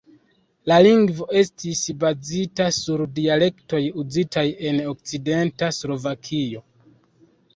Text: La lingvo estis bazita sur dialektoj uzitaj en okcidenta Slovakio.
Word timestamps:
La 0.69 0.77
lingvo 0.85 1.25
estis 1.41 1.81
bazita 2.03 2.69
sur 2.77 3.03
dialektoj 3.19 3.81
uzitaj 4.03 4.45
en 4.71 4.81
okcidenta 4.93 5.69
Slovakio. 5.81 6.65